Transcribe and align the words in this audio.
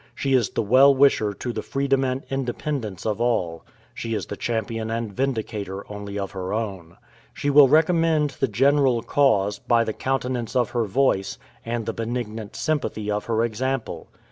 She 0.15 0.33
is 0.33 0.49
the 0.49 0.63
well 0.63 0.95
wisher 0.95 1.31
to 1.31 1.53
the 1.53 1.61
freedom 1.61 2.03
and 2.03 2.23
independence 2.31 3.05
of 3.05 3.21
all. 3.21 3.63
She 3.93 4.15
is 4.15 4.25
the 4.25 4.35
champion 4.35 4.89
and 4.89 5.13
vindicator 5.13 5.85
only 5.93 6.17
of 6.17 6.31
her 6.31 6.53
own. 6.55 6.97
She 7.35 7.51
will 7.51 7.67
recommend 7.67 8.31
the 8.31 8.47
general 8.47 9.03
cause, 9.03 9.59
by 9.59 9.83
the 9.83 9.93
countenance 9.93 10.55
of 10.55 10.71
her 10.71 10.85
voice, 10.85 11.37
and 11.63 11.85
the 11.85 11.93
benignant 11.93 12.55
sympathy 12.55 13.11
of 13.11 13.25
her 13.25 13.43
example. 13.43 14.07